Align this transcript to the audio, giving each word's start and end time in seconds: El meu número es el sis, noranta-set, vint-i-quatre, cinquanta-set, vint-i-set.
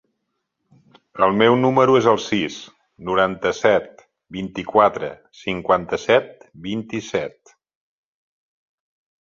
El 1.25 1.35
meu 1.41 1.57
número 1.65 1.97
es 1.99 2.07
el 2.13 2.17
sis, 2.23 2.55
noranta-set, 3.11 4.01
vint-i-quatre, 4.39 5.11
cinquanta-set, 5.43 6.51
vint-i-set. 6.69 7.55